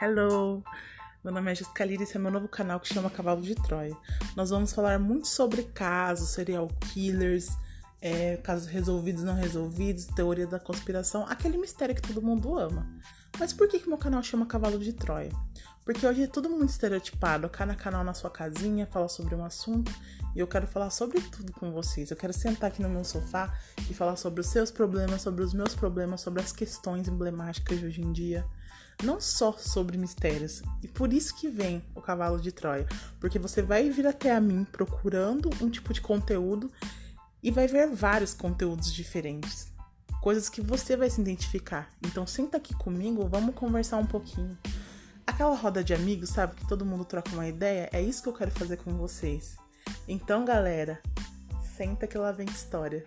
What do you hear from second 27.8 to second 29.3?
hoje em dia não